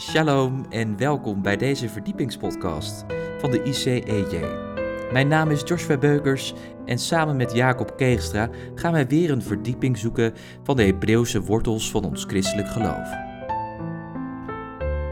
[0.00, 3.04] Shalom en welkom bij deze verdiepingspodcast
[3.38, 4.44] van de ICEJ.
[5.12, 6.54] Mijn naam is Joshua Beukers
[6.84, 11.90] en samen met Jacob Keegstra gaan wij weer een verdieping zoeken van de Hebreeuwse wortels
[11.90, 13.08] van ons christelijk geloof.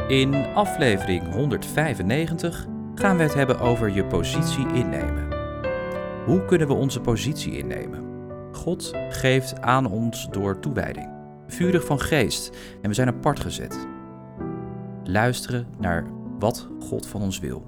[0.09, 5.29] In aflevering 195 gaan we het hebben over je positie innemen.
[6.25, 8.05] Hoe kunnen we onze positie innemen?
[8.53, 11.09] God geeft aan ons door toewijding,
[11.47, 13.97] vurig van geest en we zijn apart gezet
[15.09, 16.07] luisteren naar
[16.39, 17.65] wat God van ons wil.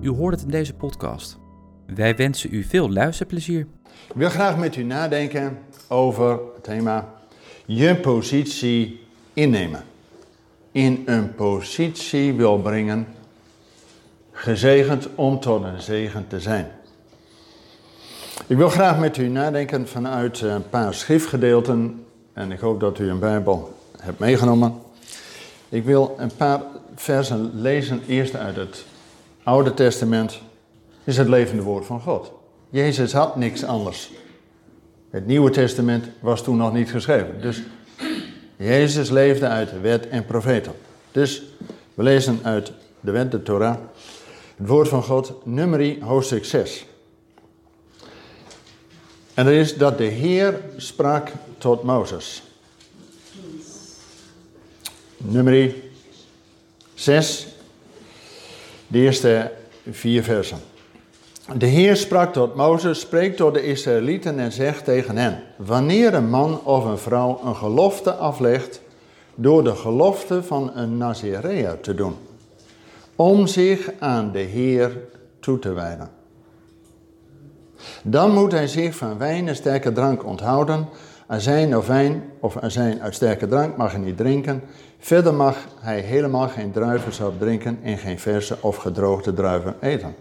[0.00, 1.38] U hoort het in deze podcast.
[1.86, 3.66] Wij wensen u veel luisterplezier.
[4.08, 5.58] Ik wil graag met u nadenken
[5.88, 7.12] over het thema
[7.66, 9.00] je positie
[9.32, 9.84] innemen.
[10.72, 13.06] In een positie wil brengen,
[14.32, 16.70] gezegend om tot een zegen te zijn.
[18.46, 23.10] Ik wil graag met u nadenken vanuit een paar schriftgedeelten en ik hoop dat u
[23.10, 24.82] een Bijbel hebt meegenomen.
[25.68, 26.62] Ik wil een paar
[26.94, 28.84] versen lezen eerst uit het
[29.42, 30.40] Oude Testament.
[31.04, 32.32] is het levende woord van God.
[32.70, 34.10] Jezus had niks anders.
[35.10, 37.40] Het Nieuwe Testament was toen nog niet geschreven.
[37.40, 37.62] Dus
[38.56, 40.72] Jezus leefde uit de wet en profeten.
[41.12, 41.42] Dus
[41.94, 43.76] we lezen uit de wet, de Torah,
[44.56, 46.86] het woord van God, nummerie, hoofdstuk 6.
[49.34, 52.42] En er is dat de Heer sprak tot Mozes.
[55.16, 55.83] Nummerie
[56.94, 57.46] 6,
[58.86, 59.50] de eerste
[59.90, 60.58] vier versen.
[61.56, 66.30] De Heer sprak tot Mozes, spreek tot de Israëlieten en zegt tegen hen: Wanneer een
[66.30, 68.80] man of een vrouw een gelofte aflegt
[69.34, 72.16] door de gelofte van een Nazireër te doen,
[73.16, 74.98] om zich aan de Heer
[75.40, 76.10] toe te wijden.
[78.02, 80.88] Dan moet hij zich van wijn en sterke drank onthouden.
[81.26, 84.62] Azijn of wijn of azijn uit sterke drank mag hij niet drinken.
[84.98, 90.14] Verder mag hij helemaal geen druivensap drinken en geen verse of gedroogde druiven eten.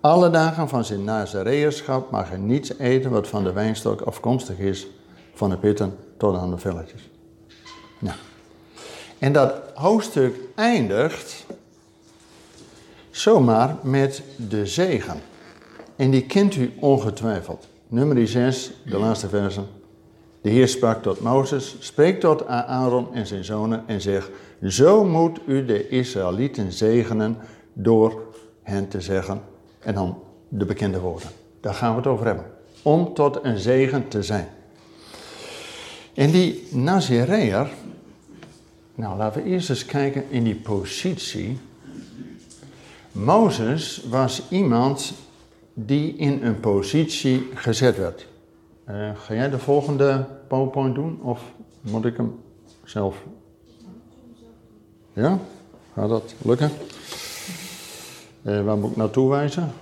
[0.00, 4.86] Alle dagen van zijn nazareërschap mag hij niets eten wat van de wijnstok afkomstig is,
[5.34, 7.10] van de pitten tot aan de velletjes.
[7.98, 8.16] Nou.
[9.18, 11.46] En dat hoofdstuk eindigt
[13.10, 15.20] zomaar met de zegen.
[15.96, 17.66] En die kent u ongetwijfeld.
[17.88, 19.66] Nummer 6, de laatste versen.
[20.40, 24.30] De Heer sprak tot Mozes, spreek tot Aaron en zijn zonen en zeg,
[24.62, 27.36] zo moet u de Israëlieten zegenen
[27.72, 28.22] door
[28.62, 29.42] hen te zeggen.
[29.78, 30.18] En dan
[30.48, 31.28] de bekende woorden.
[31.60, 32.44] Daar gaan we het over hebben.
[32.82, 34.48] Om tot een zegen te zijn.
[36.14, 37.70] En die Nazireër,
[38.94, 41.58] nou laten we eerst eens kijken in die positie.
[43.12, 45.12] Mozes was iemand
[45.74, 48.26] die in een positie gezet werd.
[48.90, 51.42] Uh, ga jij de volgende PowerPoint doen of
[51.80, 52.40] moet ik hem
[52.84, 53.24] zelf?
[55.12, 55.38] Ja?
[55.94, 56.70] Gaat dat lukken?
[58.42, 59.72] Uh, waar moet ik naartoe wijzen?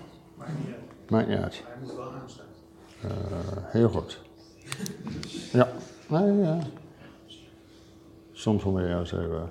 [1.08, 1.62] Maakt niet uit.
[1.66, 2.46] Hij moet wel aanstaan.
[3.04, 3.10] Uh,
[3.64, 4.20] heel goed.
[5.52, 5.68] Ja,
[6.08, 6.58] nee, ja.
[8.32, 9.50] Soms moet je juist even.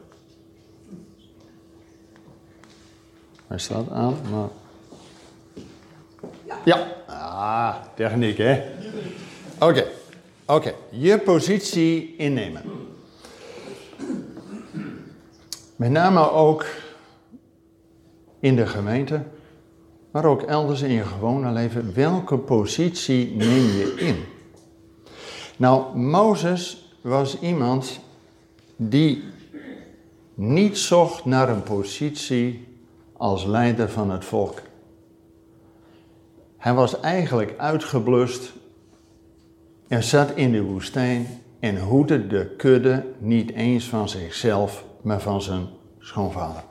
[3.47, 4.49] Hij staat aan, maar.
[6.65, 8.63] Ja, ah, techniek hè.
[9.59, 9.87] Oké,
[10.45, 10.73] oké.
[10.89, 12.61] Je positie innemen.
[15.75, 16.65] Met name ook
[18.39, 19.23] in de gemeente,
[20.11, 21.93] maar ook elders in je gewone leven.
[21.93, 24.23] Welke positie neem je in?
[25.57, 27.99] Nou, Mozes was iemand
[28.75, 29.23] die
[30.33, 32.67] niet zocht naar een positie
[33.13, 34.61] als leider van het volk.
[36.57, 38.53] Hij was eigenlijk uitgeblust
[39.87, 41.27] en zat in de woestijn
[41.59, 45.67] en hoedde de kudde niet eens van zichzelf, maar van zijn
[45.99, 46.63] schoonvader.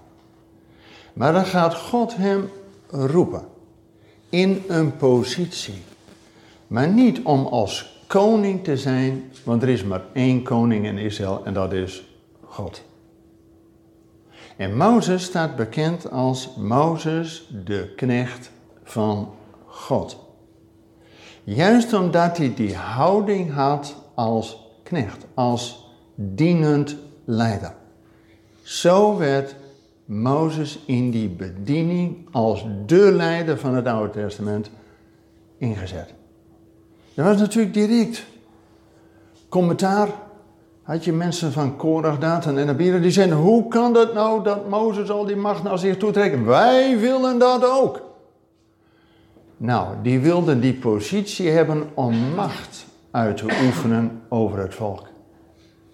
[1.12, 2.48] Maar dan gaat God hem
[2.90, 3.44] roepen
[4.28, 5.82] in een positie.
[6.66, 11.44] Maar niet om als koning te zijn, want er is maar één koning in Israël
[11.44, 12.08] en dat is
[12.44, 12.82] God.
[14.56, 18.50] En Mozes staat bekend als Mozes, de knecht
[18.84, 19.34] van
[19.66, 20.25] God.
[21.46, 27.74] Juist omdat hij die houding had als knecht, als dienend leider.
[28.62, 29.56] Zo werd
[30.04, 34.70] Mozes in die bediening als de leider van het Oude Testament
[35.58, 36.14] ingezet.
[37.14, 38.24] Dat was natuurlijk direct.
[39.48, 40.08] Commentaar
[40.82, 44.68] had je mensen van Korach, Datan en Abiram die zeiden: Hoe kan dat nou dat
[44.68, 46.44] Mozes al die macht naar zich toe trekt?
[46.44, 48.05] Wij willen dat ook.
[49.56, 55.06] Nou, die wilden die positie hebben om macht uit te oefenen over het volk.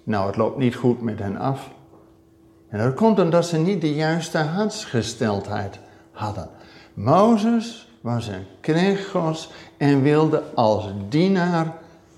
[0.04, 1.70] Nou, het loopt niet goed met hen af.
[2.68, 5.78] En dat komt omdat ze niet de juiste hartsgesteldheid
[6.12, 6.48] hadden.
[6.94, 11.76] Mozes was een knecht Gods en wilde als dienaar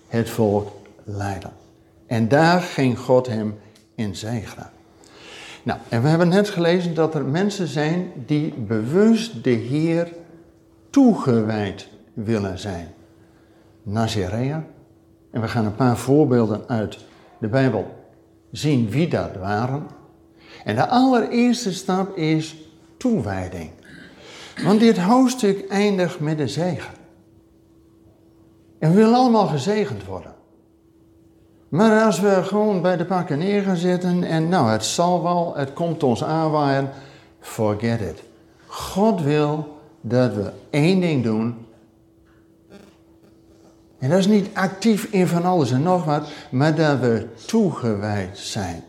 [0.08, 0.68] het volk
[1.04, 1.50] leiden.
[2.06, 3.58] En daar ging God hem
[3.94, 4.70] in zegenen.
[5.62, 10.12] Nou, en we hebben net gelezen dat er mensen zijn die bewust de Heer
[10.94, 12.94] toegewijd willen zijn.
[13.82, 14.64] Nazareër.
[15.30, 16.98] En we gaan een paar voorbeelden uit
[17.38, 17.94] de Bijbel
[18.50, 19.86] zien wie dat waren.
[20.64, 22.56] En de allereerste stap is
[22.96, 23.70] toewijding.
[24.64, 26.94] Want dit hoofdstuk eindigt met een zegen.
[28.78, 30.34] En we willen allemaal gezegend worden.
[31.68, 35.56] Maar als we gewoon bij de pakken neer gaan zitten en nou, het zal wel,
[35.56, 36.90] het komt ons aanwaaien,
[37.40, 38.22] forget it.
[38.66, 39.73] God wil
[40.06, 41.66] dat we één ding doen.
[43.98, 48.38] En dat is niet actief in van alles en nog wat, maar dat we toegewijd
[48.38, 48.84] zijn.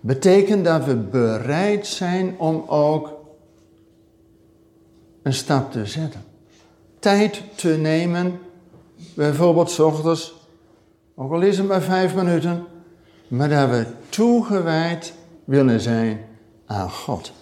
[0.00, 3.12] Betekent dat we bereid zijn om ook
[5.22, 6.24] een stap te zetten.
[6.98, 8.38] Tijd te nemen,
[9.14, 10.34] bijvoorbeeld s ochtends,
[11.14, 12.64] ook al is het maar vijf minuten,
[13.28, 15.12] maar dat we toegewijd
[15.44, 16.20] willen zijn
[16.66, 17.32] aan God.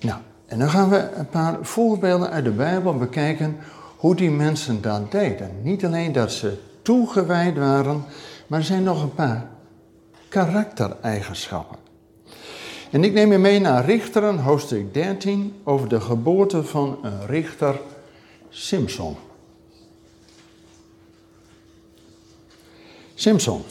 [0.00, 3.56] Nou, en dan gaan we een paar voorbeelden uit de Bijbel bekijken
[3.96, 5.50] hoe die mensen dat deden.
[5.62, 8.04] Niet alleen dat ze toegewijd waren,
[8.46, 9.46] maar er zijn nog een paar
[10.28, 11.78] karaktereigenschappen.
[12.90, 17.80] En ik neem je mee naar Richteren, hoofdstuk 13, over de geboorte van een richter,
[18.48, 19.16] Simpson.
[23.14, 23.62] Simpson.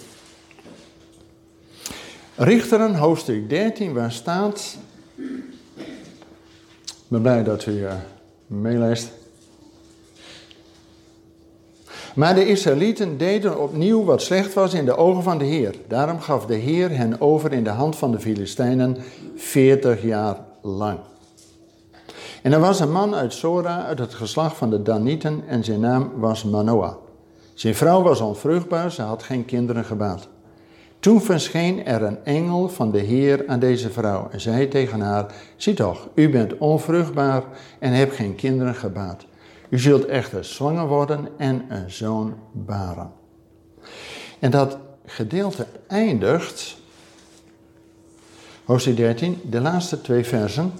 [2.36, 4.78] Richteren, hoofdstuk 13, waar staat.
[7.16, 7.94] Ben blij dat u uh,
[8.48, 9.12] meeleest.
[12.16, 15.76] Maar de Israëlieten deden opnieuw wat slecht was in de ogen van de Heer.
[15.88, 18.98] Daarom gaf de Heer hen over in de hand van de Filistijnen
[19.36, 21.00] 40 jaar lang.
[22.42, 25.80] En er was een man uit Sora, uit het geslacht van de Danieten, en zijn
[25.80, 26.96] naam was Manoah.
[27.54, 30.28] Zijn vrouw was onvruchtbaar, ze had geen kinderen gebaat.
[31.06, 35.26] Toen verscheen er een engel van de Heer aan deze vrouw en zei tegen haar:
[35.56, 37.44] Zie toch, u bent onvruchtbaar
[37.80, 39.26] en hebt geen kinderen gebaat.
[39.70, 43.12] U zult echter zwanger worden en een zoon baren.
[44.40, 46.78] En dat gedeelte eindigt,
[48.64, 50.72] hoofdstuk 13, de laatste twee versen.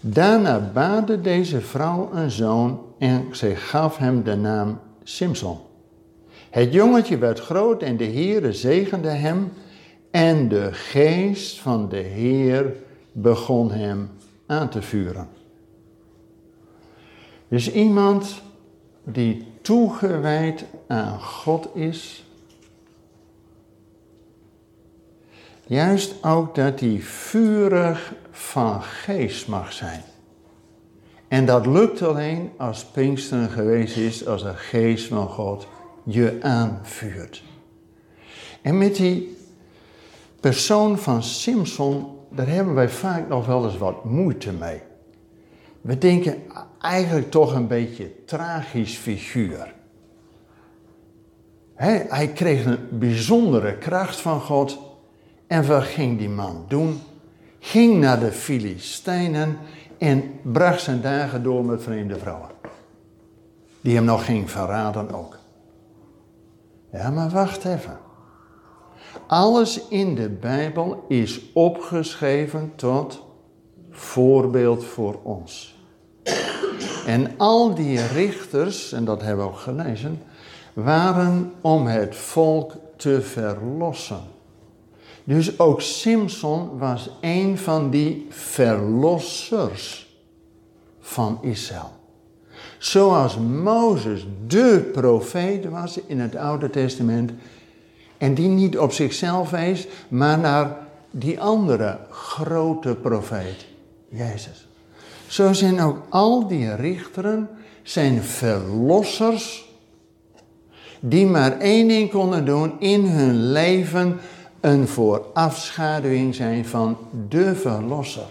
[0.00, 5.58] Daarna baarde deze vrouw een zoon en zij gaf hem de naam Simson.
[6.50, 9.52] Het jongetje werd groot en de Heere zegende hem
[10.12, 12.72] en de geest van de Heer
[13.12, 14.10] begon hem
[14.46, 15.28] aan te vuren.
[17.48, 18.42] Dus iemand
[19.04, 22.24] die toegewijd aan God is.
[25.66, 30.02] Juist ook dat hij vurig van geest mag zijn.
[31.28, 35.66] En dat lukt alleen als Pinksteren geweest is, als de geest van God
[36.04, 37.42] je aanvuurt.
[38.62, 39.36] En met die
[40.42, 44.80] persoon van Simpson, daar hebben wij vaak nog wel eens wat moeite mee.
[45.80, 46.42] We denken
[46.80, 49.74] eigenlijk toch een beetje tragisch figuur.
[51.74, 54.78] hij kreeg een bijzondere kracht van God.
[55.46, 57.00] En wat ging die man doen?
[57.58, 59.58] Ging naar de Filistijnen
[59.98, 62.50] en bracht zijn dagen door met vreemde vrouwen.
[63.80, 65.38] Die hem nog ging verraden ook.
[66.92, 67.98] Ja, maar wacht even.
[69.26, 73.22] Alles in de Bijbel is opgeschreven tot
[73.90, 75.76] voorbeeld voor ons.
[77.06, 80.22] En al die richters, en dat hebben we ook gelezen,
[80.72, 84.20] waren om het volk te verlossen.
[85.24, 90.16] Dus ook Simson was een van die verlossers
[91.00, 91.90] van Israël.
[92.78, 97.32] Zoals Mozes de profeet was in het Oude Testament.
[98.22, 100.76] En die niet op zichzelf wees, maar naar
[101.10, 103.66] die andere grote profeet,
[104.08, 104.68] Jezus.
[105.26, 107.48] Zo zijn ook al die richteren,
[107.82, 109.70] zijn verlossers,
[111.00, 114.20] die maar één ding konden doen in hun leven,
[114.60, 116.96] een voorafschaduwing zijn van
[117.28, 118.28] de verlosser.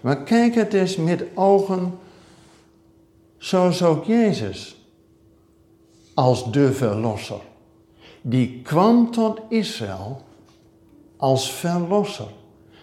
[0.00, 1.98] Maar kijk het eens met ogen
[3.38, 4.76] zoals ook Jezus
[6.14, 7.40] als de verlosser.
[8.28, 10.22] Die kwam tot Israël
[11.16, 12.32] als verlosser.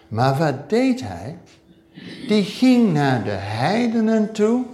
[0.08, 1.38] Maar wat deed hij?
[2.28, 4.64] Die ging naar de heidenen toe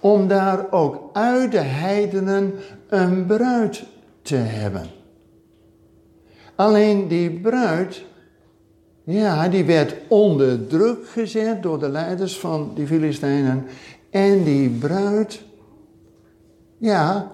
[0.00, 2.54] om daar ook uit de heidenen
[2.88, 3.84] een bruid
[4.22, 4.86] te hebben.
[6.54, 8.04] Alleen die bruid,
[9.04, 13.66] Ja, die werd onder druk gezet door de leiders van die Filistijnen.
[14.10, 15.42] En die bruid,
[16.78, 17.30] ja,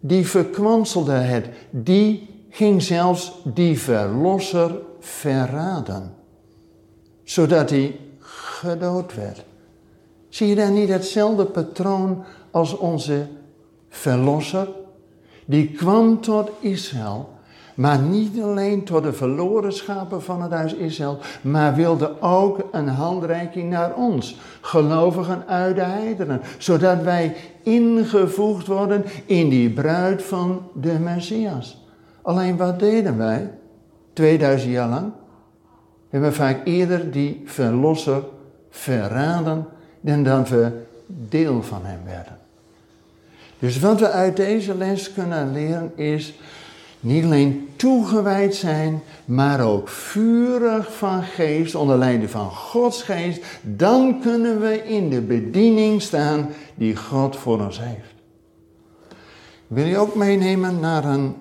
[0.00, 1.48] die verkwanselde het.
[1.70, 6.14] Die ging zelfs die verlosser verraden.
[7.24, 9.44] Zodat hij gedood werd.
[10.28, 13.26] Zie je daar niet hetzelfde patroon als onze
[13.88, 14.68] verlosser?
[15.44, 17.28] Die kwam tot Israël,
[17.74, 22.88] maar niet alleen tot de verloren schapen van het huis Israël, maar wilde ook een
[22.88, 30.62] handreiking naar ons, gelovigen uit de heidenen, zodat wij ingevoegd worden in die bruid van
[30.74, 31.84] de Messias.
[32.22, 33.50] Alleen wat deden wij
[34.12, 35.12] 2000 jaar lang?
[36.10, 38.22] We hebben vaak eerder die verlosser
[38.70, 39.66] verraden
[40.00, 40.70] dan dat we
[41.06, 42.38] deel van hem werden.
[43.58, 46.34] Dus wat we uit deze les kunnen leren is
[47.00, 53.42] niet alleen toegewijd zijn, maar ook vurig van geest, onder leiding van Gods geest.
[53.62, 58.14] Dan kunnen we in de bediening staan die God voor ons heeft.
[59.66, 61.34] Wil je ook meenemen naar een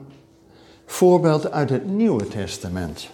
[0.85, 3.09] voorbeeld uit het Nieuwe Testament?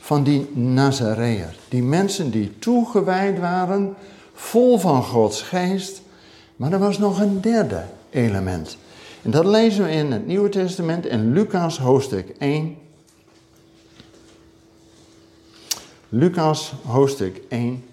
[0.00, 3.94] Van die Nazareër, die mensen die toegewijd waren,
[4.32, 6.02] vol van Gods geest.
[6.56, 8.76] Maar er was nog een derde element.
[9.22, 12.76] En dat lezen we in het Nieuwe Testament in Lucas hoofdstuk 1.
[16.08, 17.84] Lucas hoofdstuk 1.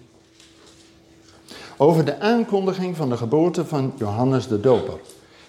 [1.76, 5.00] Over de aankondiging van de geboorte van Johannes de Doper.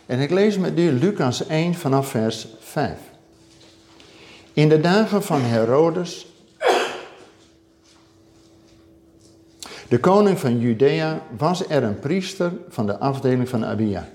[0.05, 2.97] En ik lees met u Lucas 1 vanaf vers 5.
[4.53, 6.27] In de dagen van Herodes,
[9.87, 14.09] de koning van Judea, was er een priester van de afdeling van Abia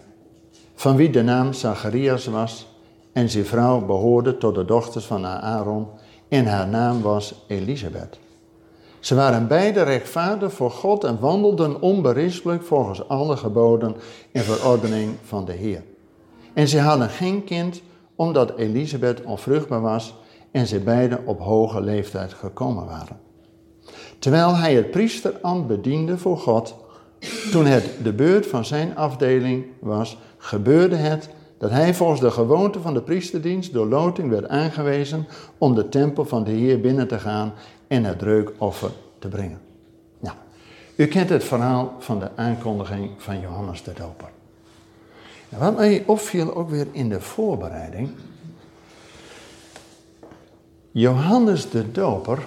[0.75, 2.67] van wie de naam Zacharias was,
[3.13, 5.87] en zijn vrouw behoorde tot de dochters van Aaron,
[6.29, 8.19] en haar naam was Elisabeth.
[9.01, 13.97] Ze waren beide rechtvaardig voor God en wandelden onberispelijk volgens alle geboden
[14.33, 15.83] en verordening van de Heer.
[16.53, 17.83] En ze hadden geen kind,
[18.15, 20.15] omdat Elisabeth onvruchtbaar was
[20.51, 23.21] en ze beiden op hoge leeftijd gekomen waren.
[24.19, 26.75] Terwijl hij het priesterambt bediende voor God,
[27.51, 32.81] toen het de beurt van zijn afdeling was, gebeurde het dat hij volgens de gewoonte
[32.81, 35.27] van de priesterdienst door loting werd aangewezen
[35.59, 37.53] om de tempel van de Heer binnen te gaan
[37.89, 39.61] en het reukoffer te brengen.
[40.21, 40.37] Nou,
[40.97, 44.29] u kent het verhaal van de aankondiging van Johannes de Doper.
[45.49, 48.11] En wat mij opviel ook weer in de voorbereiding.
[50.91, 52.39] Johannes de Doper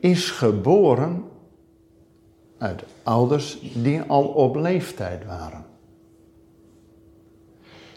[0.00, 1.24] is geboren
[2.62, 5.64] uit ouders die al op leeftijd waren.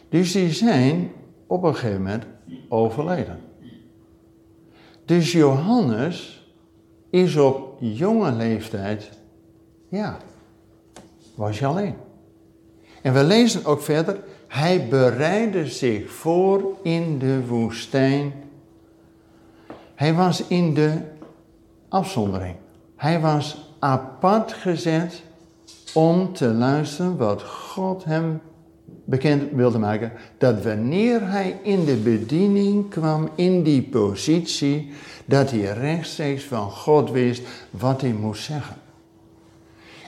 [0.08, 1.12] Dus die zijn
[1.46, 2.24] op een gegeven moment
[2.68, 3.40] overleden.
[5.04, 6.46] Dus Johannes
[7.10, 9.10] is op jonge leeftijd,
[9.88, 10.16] ja,
[11.34, 11.94] was je alleen.
[13.02, 18.32] En we lezen ook verder, hij bereidde zich voor in de woestijn.
[19.94, 21.00] Hij was in de
[21.88, 22.56] afzondering.
[22.96, 25.22] Hij was apart gezet
[25.94, 28.40] om te luisteren wat God hem
[29.04, 30.12] bekend wilde maken.
[30.38, 34.92] Dat wanneer hij in de bediening kwam, in die positie,
[35.24, 38.76] dat hij rechtstreeks van God wist wat hij moest zeggen.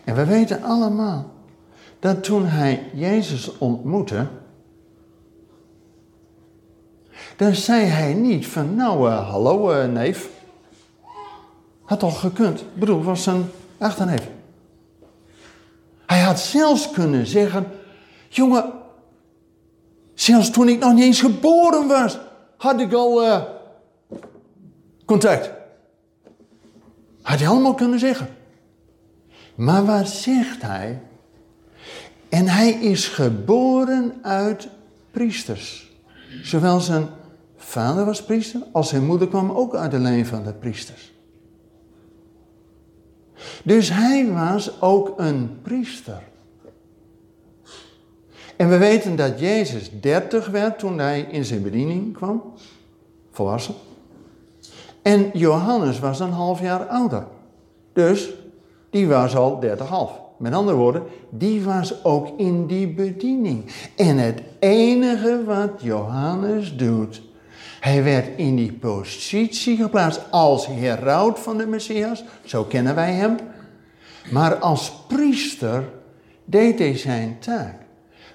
[0.05, 1.31] En we weten allemaal
[1.99, 4.27] dat toen hij Jezus ontmoette,
[7.37, 10.29] dan zei hij niet van nou, uh, hallo uh, neef.
[11.85, 12.61] Had toch gekund.
[12.61, 13.45] Ik bedoel, was een
[13.79, 14.29] achterneef.
[16.07, 17.67] Hij had zelfs kunnen zeggen:
[18.29, 18.73] Jongen,
[20.15, 22.19] zelfs toen ik nog niet eens geboren was,
[22.57, 23.43] had ik al uh,
[25.05, 25.51] contact.
[27.23, 28.29] Had hij allemaal kunnen zeggen.
[29.55, 31.03] Maar wat zegt hij?
[32.29, 34.69] En hij is geboren uit
[35.11, 35.91] priesters.
[36.43, 37.09] Zowel zijn
[37.57, 41.13] vader was priester, als zijn moeder kwam ook uit de lijn van de priesters.
[43.65, 46.23] Dus hij was ook een priester.
[48.57, 52.43] En we weten dat Jezus 30 werd toen hij in zijn bediening kwam,
[53.31, 53.75] volwassen.
[55.03, 57.27] En Johannes was een half jaar ouder.
[57.93, 58.31] Dus
[58.91, 60.27] die was al 30,5.
[60.39, 63.65] Met andere woorden, die was ook in die bediening.
[63.97, 67.23] En het enige wat Johannes doet,
[67.81, 73.37] hij werd in die positie geplaatst als heraut van de Messias, zo kennen wij hem.
[74.31, 75.85] Maar als priester
[76.45, 77.75] deed hij zijn taak.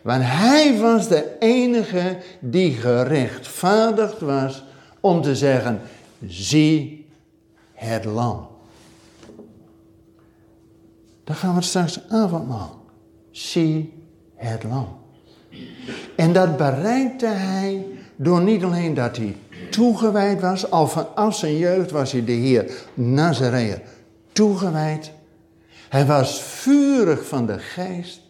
[0.01, 4.63] Want hij was de enige die gerechtvaardigd was
[4.99, 5.81] om te zeggen:
[6.25, 7.05] zie
[7.73, 8.47] het lam.
[11.23, 12.85] Dan gaan we straks avondmaal.
[13.31, 13.93] Zie
[14.35, 14.87] het lam.
[16.15, 17.85] En dat bereikte hij
[18.23, 19.35] door niet alleen dat hij
[19.69, 23.81] toegewijd was, al vanaf zijn jeugd was hij de Heer Nazareër
[24.31, 25.11] toegewijd.
[25.89, 28.21] Hij was vurig van de geest,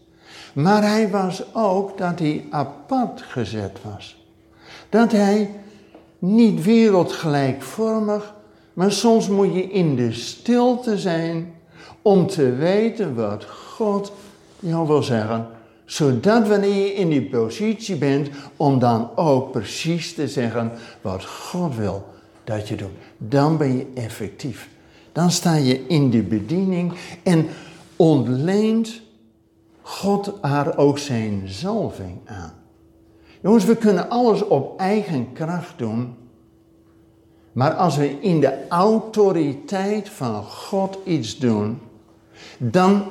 [0.53, 4.25] maar hij was ook dat hij apart gezet was.
[4.89, 5.49] Dat hij
[6.19, 8.33] niet wereldgelijkvormig,
[8.73, 11.53] maar soms moet je in de stilte zijn
[12.01, 14.11] om te weten wat God
[14.59, 15.47] jou wil zeggen.
[15.85, 20.71] Zodat wanneer je in die positie bent, om dan ook precies te zeggen
[21.01, 22.05] wat God wil
[22.43, 22.89] dat je doet.
[23.17, 24.69] Dan ben je effectief.
[25.11, 27.47] Dan sta je in de bediening en
[27.95, 29.01] ontleent
[29.81, 32.53] God haar ook zijn zalving aan.
[33.41, 36.15] Jongens, we kunnen alles op eigen kracht doen.
[37.51, 41.79] Maar als we in de autoriteit van God iets doen,
[42.57, 43.03] dan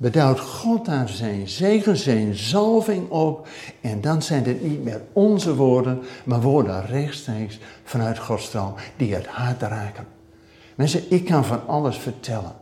[0.00, 3.48] beduidt God daar zijn zegen, zijn zalving op.
[3.80, 8.52] En dan zijn het niet meer onze woorden, maar woorden rechtstreeks vanuit Gods
[8.96, 10.06] die het hart raken.
[10.74, 12.52] Mensen, ik kan van alles vertellen.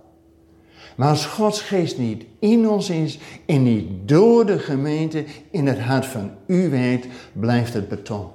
[0.97, 5.79] Maar als Gods geest niet in ons is en niet door de gemeente in het
[5.79, 8.27] hart van u weet, blijft het beton.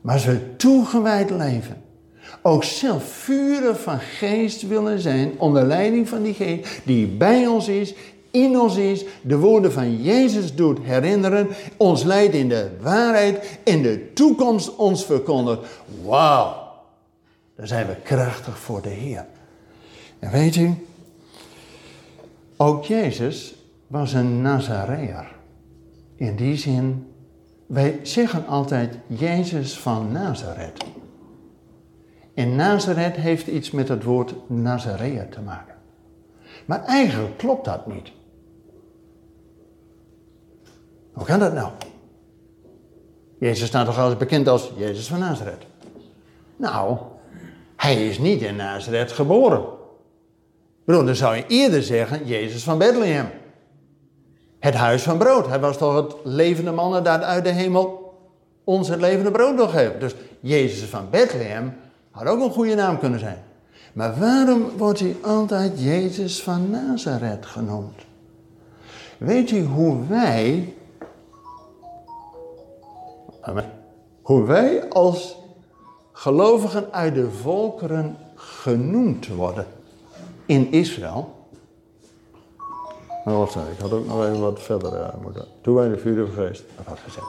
[0.00, 1.82] Maar als we toegewijd leven,
[2.48, 7.68] ook zelf vuren van geest willen zijn, onder leiding van die geest die bij ons
[7.68, 7.94] is,
[8.30, 13.82] in ons is, de woorden van Jezus doet herinneren, ons leidt in de waarheid en
[13.82, 15.60] de toekomst ons verkondigt.
[16.04, 16.54] Wauw,
[17.56, 19.26] dan zijn we krachtig voor de Heer.
[20.18, 20.74] En weet u,
[22.56, 23.54] ook Jezus
[23.86, 25.36] was een Nazareër.
[26.16, 27.06] In die zin,
[27.66, 30.84] wij zeggen altijd Jezus van Nazareth.
[32.38, 35.74] En Nazareth heeft iets met het woord Nazareër te maken.
[36.64, 38.12] Maar eigenlijk klopt dat niet.
[41.12, 41.70] Hoe kan dat nou?
[43.38, 45.66] Jezus staat toch als bekend als Jezus van Nazareth?
[46.56, 46.96] Nou,
[47.76, 49.64] hij is niet in Nazareth geboren.
[50.84, 53.26] Bedoel, dan zou je eerder zeggen Jezus van Bethlehem.
[54.58, 55.46] Het huis van brood.
[55.46, 58.14] Hij was toch het levende man dat uit de hemel
[58.64, 60.00] ons het levende brood geven.
[60.00, 61.86] Dus Jezus van Bethlehem
[62.18, 63.42] had ook een goede naam kunnen zijn.
[63.92, 67.94] Maar waarom wordt hij altijd Jezus van Nazareth genoemd?
[69.18, 70.74] Weet u hoe wij,
[74.22, 75.36] hoe wij als
[76.12, 79.66] gelovigen uit de volkeren genoemd worden
[80.46, 81.36] in Israël?
[83.24, 85.44] Nou, wacht even, ik had ook nog even wat verder uh, moeten.
[85.60, 87.26] Toen wij de vuur geweest, dat had gezegd.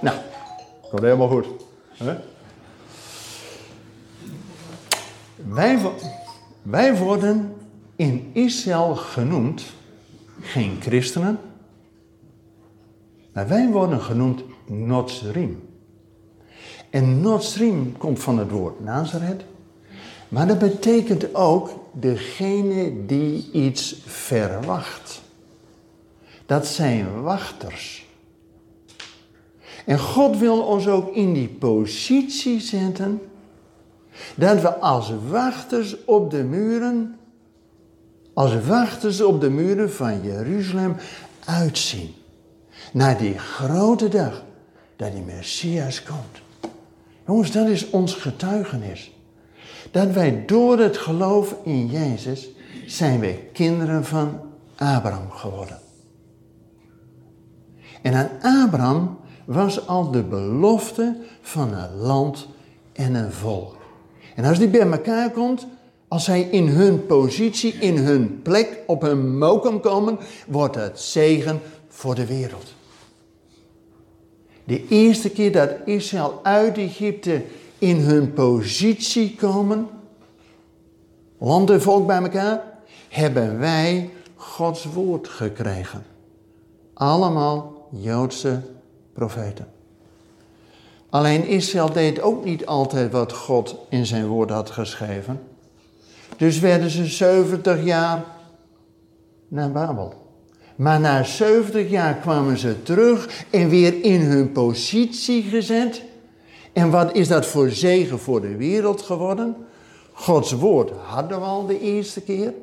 [0.00, 0.16] Nou,
[0.90, 1.46] komt helemaal goed.
[1.96, 2.16] Hè?
[6.62, 7.54] Wij, worden
[7.96, 9.62] in Israël genoemd,
[10.40, 11.38] geen christenen,
[13.32, 15.68] maar wij worden genoemd Notsrim.
[16.90, 19.44] En Notsrim komt van het woord Nazareth,
[20.28, 25.22] maar dat betekent ook degene die iets verwacht.
[26.46, 28.06] Dat zijn wachters.
[29.84, 33.20] En God wil ons ook in die positie zetten
[34.34, 37.18] dat we als wachters op de muren,
[38.34, 40.96] als wachters op de muren van Jeruzalem
[41.44, 42.14] uitzien.
[42.92, 44.42] Naar die grote dag
[44.96, 46.40] dat die Messias komt.
[47.26, 49.12] Jongens, dat is ons getuigenis.
[49.90, 52.48] Dat wij door het geloof in Jezus
[52.86, 54.40] zijn wij kinderen van
[54.76, 55.78] Abraham geworden.
[58.02, 62.46] En aan Abraham was al de belofte van een land
[62.92, 63.81] en een volk.
[64.34, 65.66] En als die bij elkaar komt,
[66.08, 71.60] als zij in hun positie, in hun plek, op hun mokum komen, wordt het zegen
[71.88, 72.74] voor de wereld.
[74.64, 77.42] De eerste keer dat Israël uit Egypte
[77.78, 79.88] in hun positie komen,
[81.38, 82.62] land en volk bij elkaar,
[83.08, 86.04] hebben wij Gods woord gekregen.
[86.94, 88.60] Allemaal Joodse
[89.12, 89.66] profeten.
[91.12, 95.40] Alleen Israël deed ook niet altijd wat God in zijn woord had geschreven.
[96.36, 98.24] Dus werden ze 70 jaar
[99.48, 100.14] naar Babel.
[100.76, 106.02] Maar na 70 jaar kwamen ze terug en weer in hun positie gezet.
[106.72, 109.56] En wat is dat voor zegen voor de wereld geworden?
[110.12, 112.54] Gods woord hadden we al de eerste keer.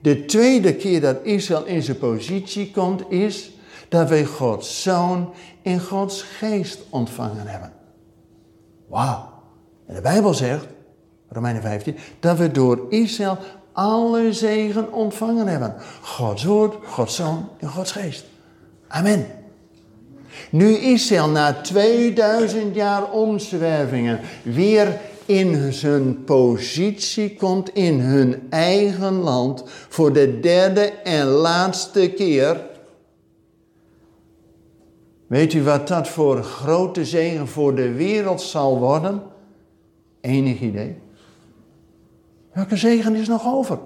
[0.00, 3.52] De tweede keer dat Israël in zijn positie komt is
[3.92, 7.72] dat wij Gods zoon en Gods geest ontvangen hebben.
[8.88, 9.28] Wauw,
[9.86, 10.66] En de Bijbel zegt,
[11.28, 13.38] Romeinen 15, dat we door Israël
[13.72, 15.74] alle zegen ontvangen hebben.
[16.00, 18.24] Gods woord, Gods zoon en Gods geest.
[18.88, 19.26] Amen.
[20.50, 29.64] Nu Israël na 2000 jaar omzwervingen weer in zijn positie komt in hun eigen land
[29.88, 32.70] voor de derde en laatste keer.
[35.32, 39.22] Weet u wat dat voor grote zegen voor de wereld zal worden?
[40.20, 40.96] Enig idee?
[42.52, 43.78] Welke zegen is nog over?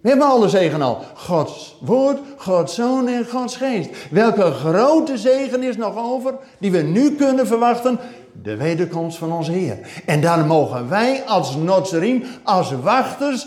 [0.00, 0.98] We hebben alle zegen al.
[1.14, 3.90] Gods woord, Gods zoon en Gods geest.
[4.10, 7.98] Welke grote zegen is nog over die we nu kunnen verwachten?
[8.42, 10.02] De wederkomst van onze Heer.
[10.06, 13.46] En dan mogen wij als Notserim, als wachters,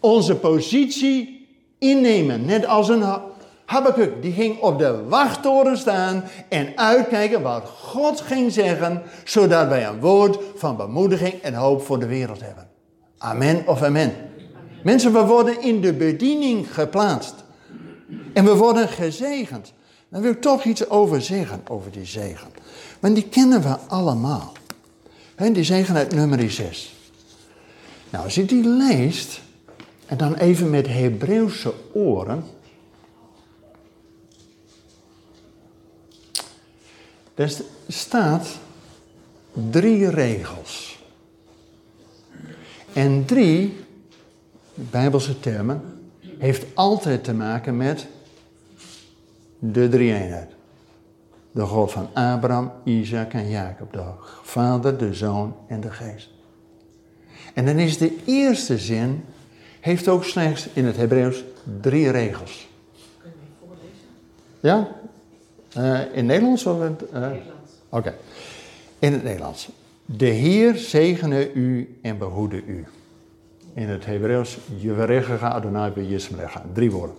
[0.00, 1.46] onze positie
[1.78, 2.44] innemen.
[2.44, 3.04] Net als een
[3.66, 9.86] Habakkuk, die ging op de wachttoren staan en uitkijken wat God ging zeggen, zodat wij
[9.86, 12.68] een woord van bemoediging en hoop voor de wereld hebben.
[13.18, 14.12] Amen of amen.
[14.82, 17.34] Mensen, we worden in de bediening geplaatst.
[18.32, 19.72] En we worden gezegend.
[20.08, 22.48] Daar wil ik toch iets over zeggen, over die zegen.
[23.00, 24.52] Want die kennen we allemaal.
[25.36, 26.94] Die zegen uit nummer 6.
[28.10, 29.40] Nou, als je die leest,
[30.06, 32.44] en dan even met Hebreeuwse oren.
[37.36, 37.52] Er
[37.88, 38.48] staat
[39.70, 41.04] drie regels.
[42.92, 43.84] En drie
[44.74, 45.82] Bijbelse termen,
[46.38, 48.06] heeft altijd te maken met
[49.58, 50.50] de drie-eenheid.
[51.52, 53.92] De God van Abraham, Isaac en Jacob.
[53.92, 54.04] De
[54.42, 56.30] Vader, de Zoon en de Geest.
[57.54, 59.24] En dan is de eerste zin,
[59.80, 61.44] heeft ook slechts in het Hebreeuws
[61.80, 62.68] drie regels.
[63.22, 64.06] Kun je voorlezen?
[64.60, 64.88] Ja?
[65.78, 67.04] Uh, in Nederlands of in het...
[67.14, 67.28] Uh,
[67.88, 68.14] Oké.
[68.98, 69.68] In het Nederlands.
[70.04, 72.86] De Heer zegene u en behoede u
[73.76, 76.62] in het Hebreeuws, Jeveregecha Adonai Yismrecha.
[76.72, 77.16] Drie woorden.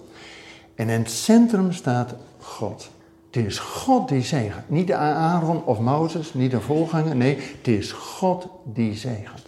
[0.75, 2.89] En in het centrum staat God.
[3.31, 4.69] Het is God die zegent.
[4.69, 7.15] Niet Aaron of Mozes, niet een voorganger.
[7.15, 9.41] Nee, het is God die zegent.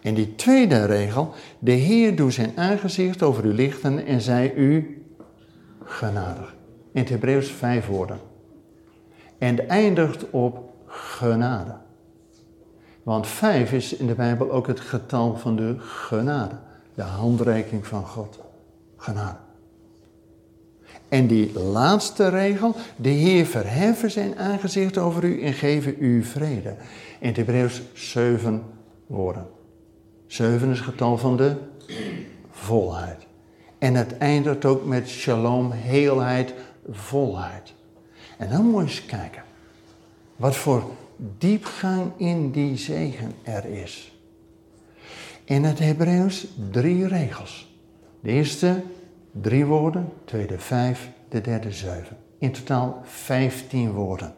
[0.00, 5.02] En die tweede regel, de Heer doet zijn aangezicht over u lichten en zij u
[5.84, 6.54] genadig.
[6.92, 8.18] In het vijf woorden.
[9.38, 11.74] En eindigt op genade.
[13.02, 16.54] Want vijf is in de Bijbel ook het getal van de genade.
[16.94, 18.38] De handreiking van God.
[18.96, 19.38] Genade.
[21.08, 26.74] En die laatste regel, de Heer verheffen zijn aangezicht over u en geven u vrede.
[27.20, 28.62] In het zeven
[29.06, 29.46] woorden.
[30.26, 31.56] Zeven is het getal van de
[32.50, 33.26] volheid.
[33.78, 36.54] En het eindigt ook met shalom, heelheid,
[36.90, 37.74] volheid.
[38.38, 39.42] En dan moet je eens kijken.
[40.36, 40.90] Wat voor
[41.38, 44.12] diepgang in die zegen er is.
[45.44, 47.74] In het Hebreeuws drie regels.
[48.20, 48.82] De eerste
[49.40, 52.16] drie woorden, de tweede vijf, de derde zeven.
[52.38, 54.34] In totaal vijftien woorden.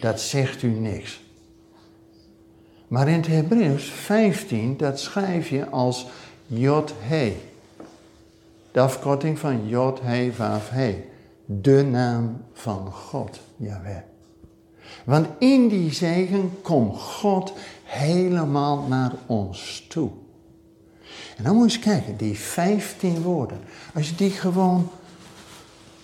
[0.00, 1.24] Dat zegt u niks.
[2.88, 6.06] Maar in het Hebreeuws 15, dat schrijf je als
[6.46, 7.36] Jod-He.
[8.72, 11.04] De afkorting van Jod-He, Vav-He.
[11.46, 14.02] De naam van God, Jaweh.
[15.04, 17.52] Want in die zegen komt God
[17.84, 20.10] helemaal naar ons toe.
[21.36, 23.58] En dan moet je eens kijken, die 15 woorden.
[23.94, 24.90] Als je die gewoon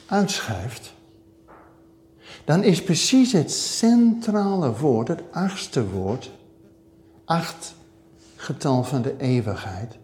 [0.07, 0.95] uitschrijft,
[2.45, 6.31] dan is precies het centrale woord, het achtste woord,
[7.25, 7.75] acht
[8.37, 9.99] getal van de eeuwigheid.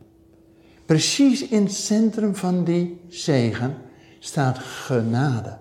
[0.87, 3.77] Precies in het centrum van die zegen
[4.19, 5.57] staat genade.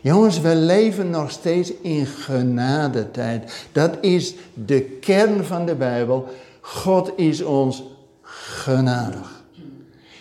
[0.00, 3.66] Jongens, we leven nog steeds in genadetijd.
[3.72, 6.28] Dat is de kern van de Bijbel.
[6.60, 7.82] God is ons
[8.22, 9.44] genadig.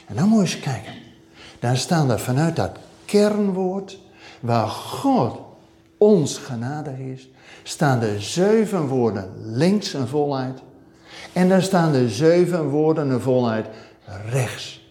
[0.06, 0.93] En dan moet je eens kijken.
[1.60, 2.71] Daar staan er vanuit dat
[3.06, 3.99] kernwoord,
[4.39, 5.39] waar God
[5.97, 7.30] ons genadig is,
[7.63, 10.60] staan de zeven woorden links een volheid.
[11.34, 13.65] En daar staan de zeven woorden een volheid
[14.30, 14.85] rechts.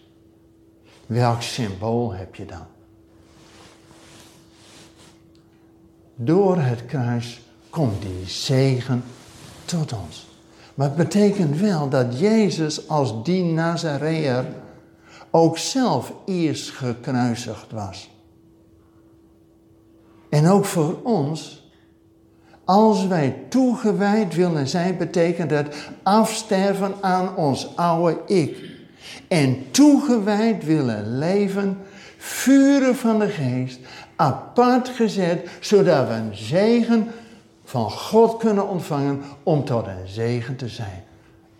[1.05, 2.65] Welk symbool heb je dan?
[6.15, 9.03] door het kruis komt die zegen
[9.65, 10.27] tot ons.
[10.73, 14.45] Maar het betekent wel dat Jezus als die Nazareër
[15.31, 18.09] ook zelf eerst gekruisigd was.
[20.29, 21.69] En ook voor ons,
[22.65, 28.74] als wij toegewijd willen zijn, betekent het afsterven aan ons oude ik.
[29.27, 31.77] En toegewijd willen leven,
[32.17, 33.79] vuren van de geest,
[34.15, 37.07] apart gezet, zodat we een zegen
[37.63, 41.03] van God kunnen ontvangen om tot een zegen te zijn.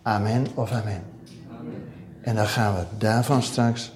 [0.02, 1.02] Amen of amen.
[1.50, 1.84] amen.
[2.20, 3.92] En dan gaan we daarvan straks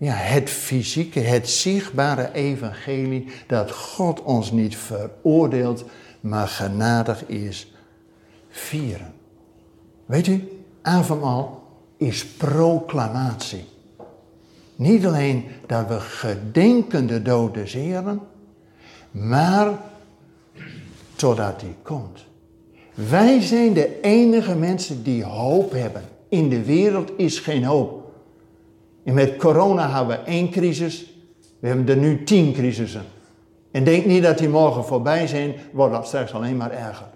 [0.00, 5.84] ja, het fysieke, het zichtbare evangelie dat God ons niet veroordeelt,
[6.20, 7.72] maar genadig is,
[8.48, 9.12] vieren.
[10.06, 10.48] Weet u,
[10.82, 11.59] avondmaal
[12.00, 13.64] is proclamatie.
[14.76, 18.20] Niet alleen dat we gedenken de dode zeren,
[19.10, 19.78] maar
[21.14, 22.24] totdat hij komt.
[22.94, 26.02] Wij zijn de enige mensen die hoop hebben.
[26.28, 28.12] In de wereld is geen hoop.
[29.04, 31.14] En met corona hebben we één crisis.
[31.58, 33.04] We hebben er nu tien crisissen.
[33.70, 37.06] En denk niet dat die morgen voorbij zijn, wordt dat straks alleen maar erger.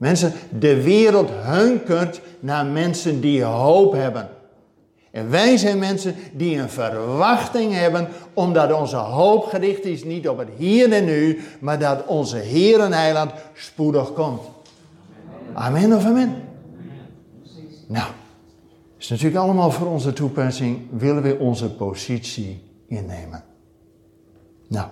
[0.00, 4.28] Mensen, de wereld hunkert naar mensen die hoop hebben.
[5.10, 10.38] En wij zijn mensen die een verwachting hebben, omdat onze hoop gericht is niet op
[10.38, 14.40] het hier en nu, maar dat onze Heer en Heiland spoedig komt.
[15.52, 16.34] Amen of amen?
[17.86, 18.08] Nou,
[18.98, 23.44] is natuurlijk allemaal voor onze toepassing, willen we onze positie innemen.
[24.68, 24.88] Nou,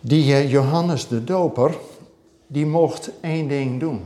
[0.00, 1.74] die eh, Johannes de Doper,
[2.46, 4.00] die mocht één ding doen.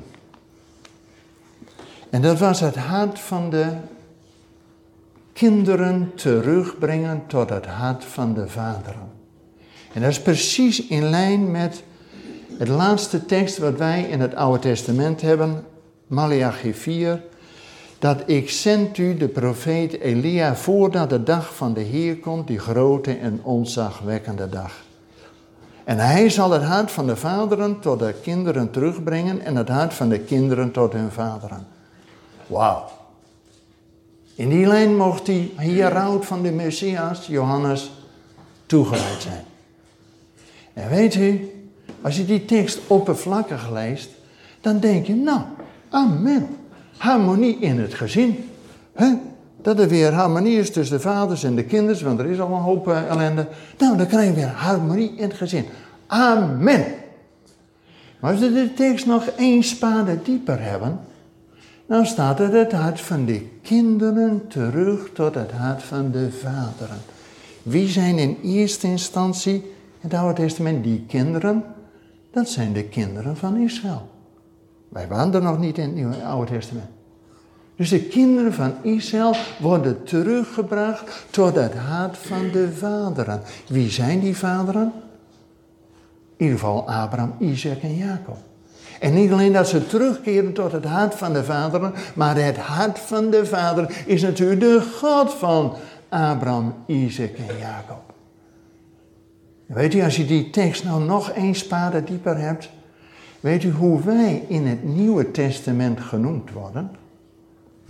[2.11, 3.67] En dat was het hart van de
[5.33, 9.09] kinderen terugbrengen tot het hart van de vaderen.
[9.93, 11.83] En dat is precies in lijn met
[12.59, 15.65] het laatste tekst wat wij in het Oude Testament hebben,
[16.07, 17.23] Malachi 4,
[17.99, 22.59] dat ik zend u de profeet Elia voordat de dag van de Heer komt, die
[22.59, 24.83] grote en onzagwekkende dag.
[25.91, 29.95] En hij zal het hart van de vaderen tot de kinderen terugbrengen en het hart
[29.95, 31.67] van de kinderen tot hun vaderen.
[32.47, 32.85] Wauw.
[34.35, 37.93] In die lijn mocht die hieroud van de Messias, Johannes,
[38.67, 39.45] toegewijd zijn.
[40.73, 41.51] En weet u,
[42.01, 44.11] als je die tekst oppervlakkig leest,
[44.61, 45.41] dan denk je, nou,
[45.89, 46.57] amen.
[46.97, 48.51] Harmonie in het gezin.
[48.93, 49.15] He?
[49.63, 52.53] Dat er weer harmonie is tussen de vaders en de kinderen, want er is al
[52.53, 53.47] een hoop uh, ellende.
[53.79, 55.65] Nou, dan krijg je weer harmonie in het gezin.
[56.07, 56.85] Amen.
[58.21, 61.01] Maar als we de tekst nog één spade dieper hebben,
[61.87, 66.99] dan staat er het hart van de kinderen terug tot het hart van de vaderen.
[67.63, 69.63] Wie zijn in eerste instantie in
[70.01, 71.65] het Oude Testament die kinderen?
[72.33, 74.09] Dat zijn de kinderen van Israël.
[74.89, 77.00] Wij waren er nog niet in het Oude Testament.
[77.81, 83.43] Dus de kinderen van Israël worden teruggebracht tot het hart van de vaderen.
[83.69, 84.93] Wie zijn die vaderen?
[86.37, 88.37] In ieder geval Abraham, Isaac en Jacob.
[88.99, 92.99] En niet alleen dat ze terugkeren tot het hart van de vaderen, maar het hart
[92.99, 95.75] van de vader is natuurlijk de God van
[96.09, 98.15] Abraham, Isaac en Jacob.
[99.67, 102.71] Weet u, als je die tekst nou nog één spade dieper hebt,
[103.41, 107.00] weet u hoe wij in het Nieuwe Testament genoemd worden?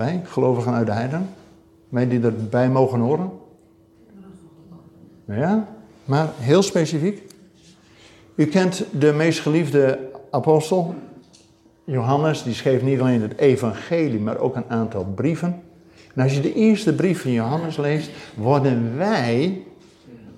[0.01, 1.29] Wij, gelovigen uit de heiden,
[1.89, 3.31] wij die erbij mogen horen.
[5.25, 5.69] Ja,
[6.05, 7.23] maar heel specifiek.
[8.35, 10.95] U kent de meest geliefde apostel,
[11.85, 15.63] Johannes, die schreef niet alleen het evangelie, maar ook een aantal brieven.
[16.15, 19.63] En als je de eerste brief van Johannes leest, worden wij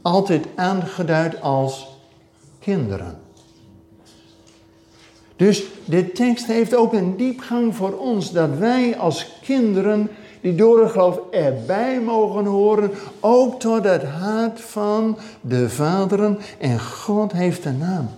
[0.00, 1.98] altijd aangeduid als
[2.58, 3.18] kinderen.
[5.36, 10.82] Dus de tekst heeft ook een diepgang voor ons dat wij als kinderen die door
[10.82, 12.90] het geloof erbij mogen horen,
[13.20, 16.38] ook tot het hart van de vaderen.
[16.58, 18.08] En God heeft een naam.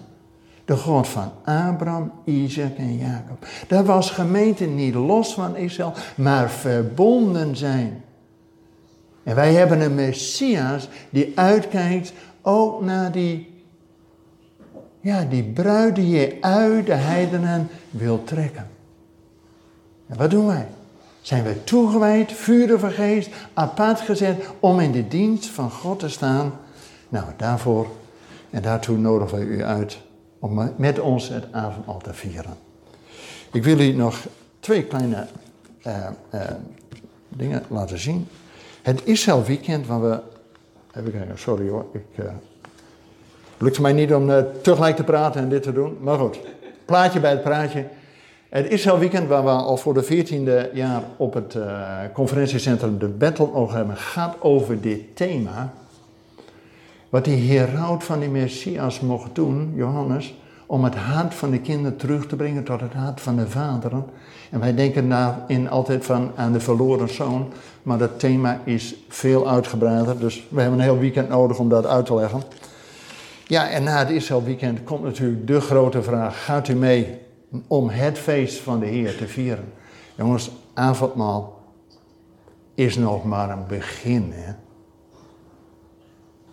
[0.65, 3.47] De God van Abraham, Isaac en Jacob.
[3.69, 8.03] Dat was gemeente niet los van Israël, maar verbonden zijn.
[9.23, 13.54] En wij hebben een Messias die uitkijkt ook naar die,
[15.05, 18.69] ja, die bruid die je uit de heidenen wil trekken.
[20.07, 20.67] En wat doen wij?
[21.21, 26.53] Zijn we toegewijd, vuren geest, apart gezet om in de dienst van God te staan?
[27.09, 27.87] Nou, daarvoor
[28.51, 29.99] en daartoe nodigen wij u uit
[30.39, 32.55] om met ons het avondmaal te vieren.
[33.53, 34.27] Ik wil u nog
[34.61, 35.27] twee kleine
[35.87, 36.41] uh, uh,
[37.29, 38.29] dingen laten zien.
[38.83, 40.21] Het Israël weekend waar we.
[41.35, 41.87] Sorry hoor.
[41.93, 42.27] Ik, uh,
[43.59, 44.31] lukt mij niet om
[44.63, 45.97] tegelijk te praten en dit te doen.
[46.01, 46.39] Maar goed,
[46.85, 47.85] plaatje bij het praatje.
[48.49, 51.57] Het Israël weekend waar we al voor de veertiende jaar op het
[52.13, 55.73] conferentiecentrum de Battle over hebben, gaat over dit thema.
[57.09, 60.35] Wat die heraut van die Messias mocht doen, Johannes,
[60.67, 64.05] om het hart van de kinderen terug te brengen tot het hart van de vaderen.
[64.51, 69.49] En wij denken daarin altijd van aan de verloren zoon, maar dat thema is veel
[69.49, 72.43] uitgebreider, dus we hebben een heel weekend nodig om dat uit te leggen.
[73.47, 77.19] Ja, en na het Israël-weekend komt natuurlijk de grote vraag: gaat u mee
[77.67, 79.73] om het feest van de Heer te vieren?
[80.15, 81.63] Jongens, avondmaal
[82.75, 84.33] is nog maar een begin.
[84.33, 84.53] Hè?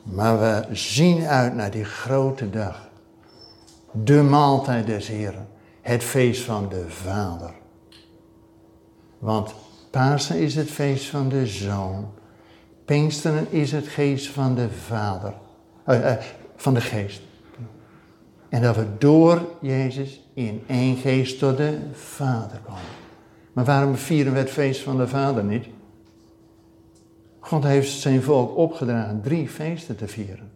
[0.04, 2.90] Maar we zien uit naar die grote dag.
[3.92, 5.48] De maaltijd des Heren.
[5.82, 7.52] Het feest van de Vader.
[9.20, 9.54] Want
[9.92, 12.12] Pasen is het feest van de Zoon.
[12.86, 15.34] Pinksteren is het feest van de Vader.
[15.88, 16.12] Uh, uh,
[16.62, 17.22] van de Geest.
[18.50, 22.82] En dat we door Jezus in één geest tot de Vader komen.
[23.54, 25.68] Maar waarom vieren we het feest van de Vader niet?
[27.40, 30.52] God heeft zijn volk opgedragen drie feesten te vieren.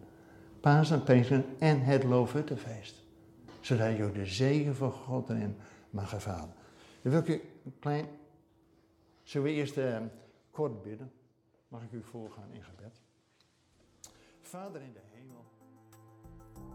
[0.60, 3.02] Pasen, Pinksteren en het Loofhuttenfeest.
[3.60, 5.56] Zodat je de zegen van God erin
[5.90, 6.54] mag ervaren.
[7.02, 8.06] Dan wil ik u een klein...
[9.22, 9.96] Zullen we eerst uh,
[10.50, 11.12] kort bidden?
[11.68, 13.00] Mag ik u voorgaan in gebed?
[14.42, 15.15] Vader in de hemel.